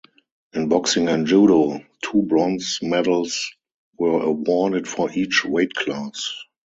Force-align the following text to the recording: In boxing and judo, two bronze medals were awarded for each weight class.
In 0.53 0.67
boxing 0.67 1.09
and 1.09 1.27
judo, 1.27 1.79
two 2.01 2.23
bronze 2.23 2.79
medals 2.81 3.51
were 3.99 4.23
awarded 4.23 4.87
for 4.87 5.11
each 5.13 5.45
weight 5.45 5.75
class. 5.75 6.35